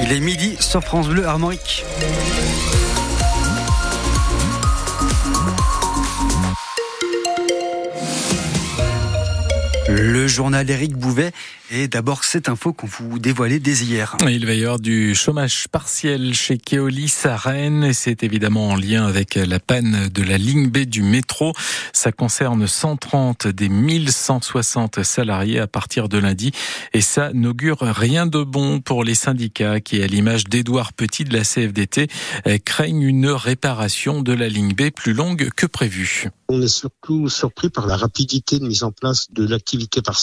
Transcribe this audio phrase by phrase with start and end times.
[0.00, 1.84] Il est midi sur France Bleu Armorique.
[10.28, 11.32] Journal d'Éric Bouvet
[11.70, 14.16] et d'abord, cette info qu'on vous dévoilait dès hier.
[14.26, 18.76] Il va y avoir du chômage partiel chez Keolis à Rennes et c'est évidemment en
[18.76, 21.52] lien avec la panne de la ligne B du métro.
[21.92, 26.52] Ça concerne 130 des 1160 salariés à partir de lundi
[26.94, 31.34] et ça n'augure rien de bon pour les syndicats qui, à l'image d'Édouard Petit de
[31.34, 32.08] la CFDT,
[32.64, 36.28] craignent une réparation de la ligne B plus longue que prévu.
[36.48, 40.17] On est surtout surpris par la rapidité de mise en place de l'activité partielle.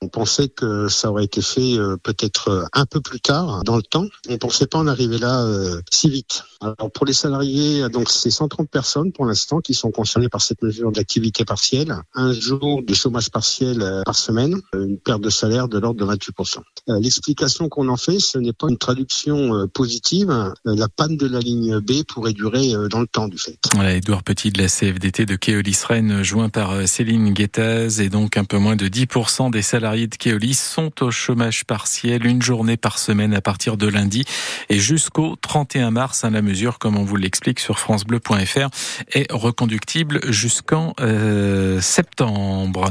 [0.00, 3.76] On pensait que ça aurait été fait euh, peut-être euh, un peu plus tard dans
[3.76, 4.06] le temps.
[4.28, 6.42] On ne pensait pas en arriver là euh, si vite.
[6.60, 10.62] Alors pour les salariés, donc c'est 130 personnes pour l'instant qui sont concernées par cette
[10.62, 11.94] mesure d'activité partielle.
[12.14, 16.58] Un jour de chômage partiel par semaine, une perte de salaire de l'ordre de 28%.
[17.00, 20.52] L'explication qu'on en fait, ce n'est pas une traduction positive.
[20.64, 23.56] La panne de la ligne B pourrait durer dans le temps du fait.
[23.80, 28.74] Edouard Petit de la CFDT de joint par Céline Guettaz, et donc un peu moins
[28.74, 33.40] de 10% des salariés de Keolis sont au chômage partiel une journée par semaine à
[33.40, 34.24] partir de lundi
[34.68, 36.24] et jusqu'au 31 mars.
[36.24, 38.68] à la mesure, comme on vous l'explique sur francebleu.fr,
[39.12, 42.90] est reconductible jusqu'en euh, septembre.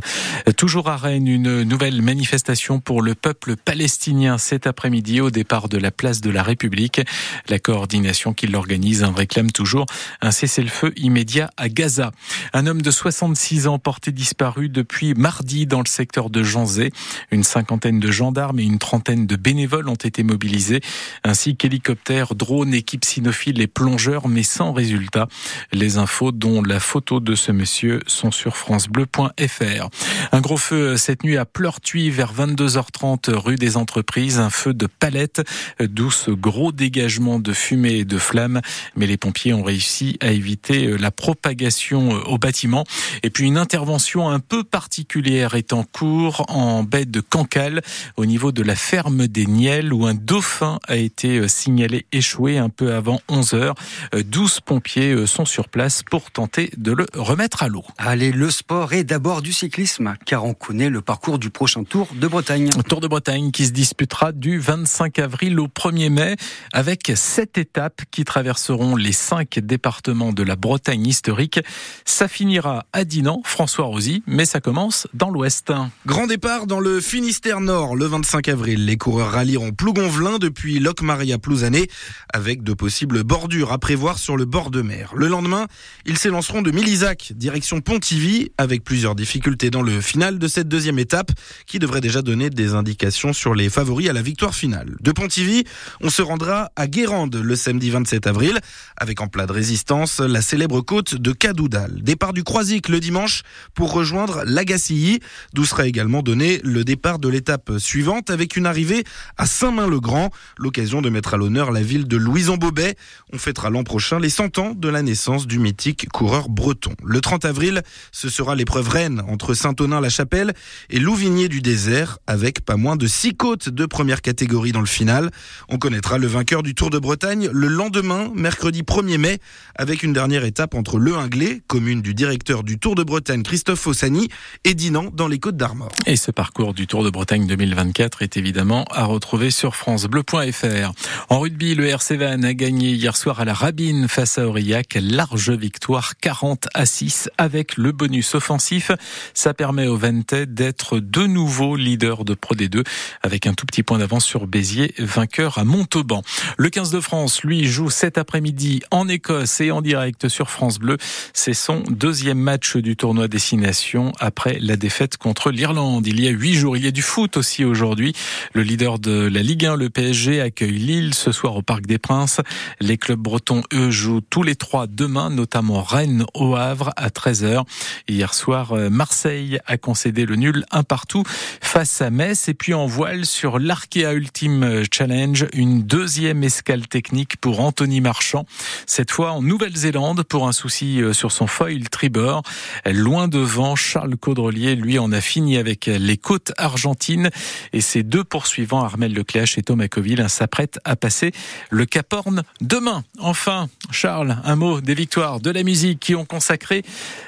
[0.56, 5.78] Toujours à Rennes, une nouvelle manifestation pour le peuple palestinien cet après-midi au départ de
[5.78, 7.02] la place de la République.
[7.50, 9.86] La coordination qui l'organise réclame toujours
[10.22, 12.12] un cessez-le-feu immédiat à Gaza.
[12.54, 16.92] Un homme de 66 ans porté disparu depuis mardi dans le secteur de Janzé.
[17.32, 20.82] Une cinquantaine de gendarmes et une trentaine de bénévoles ont été mobilisés,
[21.24, 25.28] ainsi qu'hélicoptères, drones, équipes cynophiles et plongeurs, mais sans résultat.
[25.72, 29.90] Les infos, dont la photo de ce monsieur, sont sur francebleu.fr.
[30.32, 34.88] Un gros feu cette nuit à Pleurtuis vers 22h30 rue des Entreprises, un feu de
[34.88, 35.42] palette,
[35.80, 38.62] d'où ce gros dégagement de fumée et de flammes,
[38.96, 42.86] mais les pompiers ont réussi à éviter la propagation au bâtiment.
[43.24, 46.17] Et puis une intervention un peu particulière est en cours
[46.48, 47.82] en baie de Cancale
[48.16, 52.58] au niveau de la ferme des Niels où un dauphin a été euh, signalé échoué
[52.58, 53.76] un peu avant 11 heures.
[54.14, 57.84] 12 pompiers euh, sont sur place pour tenter de le remettre à l'eau.
[57.98, 62.08] Allez, le sport est d'abord du cyclisme car on connaît le parcours du prochain Tour
[62.14, 62.70] de Bretagne.
[62.90, 66.36] Tour de Bretagne qui se disputera du 25 avril au 1er mai
[66.74, 71.60] avec sept étapes qui traverseront les cinq départements de la Bretagne historique.
[72.06, 75.72] Ça finira à Dinan, François Rosy, mais ça commence dans l'ouest.
[76.08, 78.86] Grand départ dans le Finistère Nord le 25 avril.
[78.86, 81.90] Les coureurs rallieront Plougonvelin depuis Locmaria Plouzané
[82.34, 85.12] avec de possibles bordures à prévoir sur le bord de mer.
[85.18, 85.68] Le lendemain,
[86.06, 90.98] ils s'élanceront de Milisac direction Pontivy avec plusieurs difficultés dans le final de cette deuxième
[90.98, 91.32] étape
[91.66, 94.96] qui devrait déjà donner des indications sur les favoris à la victoire finale.
[95.02, 95.66] De Pontivy,
[96.00, 98.58] on se rendra à Guérande le samedi 27 avril
[98.96, 102.02] avec en plat de résistance la célèbre côte de Cadoudal.
[102.02, 105.20] Départ du Croisic le dimanche pour rejoindre l'Agacilly
[105.54, 109.06] d'où sera également donné le départ de l'étape étape suivante avec une arrivée
[109.38, 112.96] à Saint-Main-le-Grand, l'occasion de mettre à l'honneur la ville de Louison-Bobet.
[113.32, 116.94] On fêtera l'an prochain les 100 ans de la naissance du mythique coureur breton.
[117.06, 120.54] Le 30 avril, ce sera l'épreuve reine entre Saint-Onin-la-Chapelle
[120.90, 124.88] et Louvigné du désert avec pas moins de 6 côtes de première catégorie dans le
[124.88, 125.32] final.
[125.70, 129.40] On connaîtra le vainqueur du Tour de Bretagne le lendemain, mercredi 1er mai,
[129.76, 133.80] avec une dernière étape entre Le Hinglé, commune du directeur du Tour de Bretagne Christophe
[133.80, 134.28] Fossani,
[134.66, 135.87] et Dinan dans les Côtes d'Armor.
[136.06, 140.92] Et ce parcours du Tour de Bretagne 2024 est évidemment à retrouver sur francebleu.fr.
[141.30, 144.98] En rugby, le RC Van a gagné hier soir à la Rabine face à Aurillac.
[145.02, 148.92] Large victoire 40 à 6 avec le bonus offensif.
[149.34, 152.84] Ça permet au Ventais d'être de nouveau leader de Pro D2
[153.24, 156.22] avec un tout petit point d'avance sur Béziers, vainqueur à Montauban.
[156.58, 160.80] Le 15 de France, lui, joue cet après-midi en Écosse et en direct sur France
[160.80, 160.98] Bleu.
[161.34, 165.77] C'est son deuxième match du tournoi Destination après la défaite contre l'Irlande.
[165.78, 168.14] Il y a huit jours, il y a du foot aussi aujourd'hui.
[168.54, 172.00] Le leader de la Ligue 1, le PSG, accueille Lille ce soir au Parc des
[172.00, 172.42] Princes.
[172.80, 177.64] Les clubs bretons, eux, jouent tous les trois demain, notamment Rennes au Havre à 13h.
[178.08, 181.22] Hier soir, euh, Marseille a concédé le nul un partout
[181.62, 182.48] face à Metz.
[182.48, 188.48] Et puis en voile sur l'Arkea Ultime Challenge, une deuxième escale technique pour Anthony Marchand.
[188.88, 192.42] Cette fois en Nouvelle-Zélande pour un souci euh, sur son foil tribord.
[192.86, 197.30] Loin devant, Charles Caudrelier, lui, en a fini avec avec les côtes argentines
[197.74, 201.34] et ses deux poursuivants, Armel Lecléache et Thomas Coville, s'apprêtent à passer
[201.70, 203.04] le Cap Horn demain.
[203.20, 206.84] Enfin, Charles, un mot des victoires de la musique qui ont consacré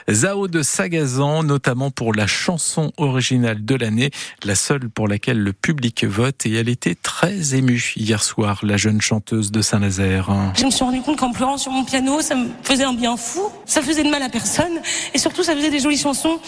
[0.10, 4.10] Zao de Sagazan, notamment pour la chanson originale de l'année,
[4.46, 8.78] la seule pour laquelle le public vote et elle était très émue hier soir, la
[8.78, 10.30] jeune chanteuse de Saint-Nazaire.
[10.58, 13.18] Je me suis rendu compte qu'en pleurant sur mon piano, ça me faisait un bien
[13.18, 14.80] fou, ça faisait de mal à personne
[15.14, 16.40] et surtout ça faisait des jolies chansons.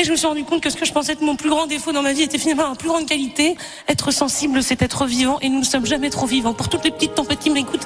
[0.00, 1.66] Et je me suis rendu compte que ce que je pensais être mon plus grand
[1.66, 3.54] défaut dans ma vie était finalement ma plus grande qualité.
[3.86, 6.54] Être sensible, c'est être vivant et nous ne sommes jamais trop vivants.
[6.54, 7.84] Pour toutes les petites tempêtes qui m'écoutent,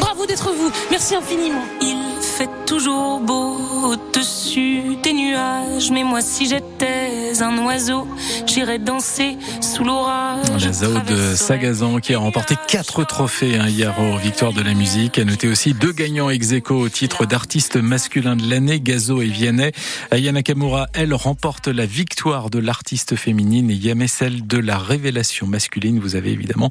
[0.00, 0.70] bravo d'être vous.
[0.90, 1.64] Merci infiniment.
[1.80, 5.90] Il fait toujours beau au-dessus des nuages.
[5.90, 8.06] Mais moi, si j'étais un oiseau,
[8.46, 10.64] j'irais danser sous l'orage.
[10.64, 14.74] La Zao de Sagazan qui a remporté quatre trophées hein, hier aux Victoires de la
[14.74, 15.18] musique.
[15.18, 19.26] A noté aussi deux gagnants ex aequo au titre d'artiste masculin de l'année, Gazo et
[19.26, 19.72] Vianney.
[20.10, 25.46] Aya Nakamura, elle, remporte la victoire de l'artiste féminine et Yamé celle de la révélation
[25.46, 25.98] masculine.
[26.00, 26.70] Vous avez évidemment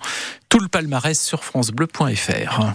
[0.49, 2.73] tout le palmarès sur francebleu.fr.